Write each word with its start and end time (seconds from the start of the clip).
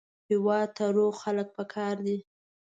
هېواد 0.29 0.69
ته 0.77 0.85
روغ 0.97 1.13
خلک 1.23 1.47
پکار 1.57 1.95
دي 2.05 2.17